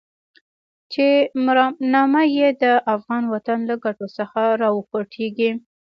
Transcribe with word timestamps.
چې 0.93 1.07
مرامنامه 1.45 2.23
يې 2.37 2.47
د 2.63 2.65
افغان 2.95 3.23
وطن 3.33 3.59
له 3.69 3.75
ګټو 3.85 4.07
څخه 4.17 4.41
راوخوټېږي. 4.61 5.51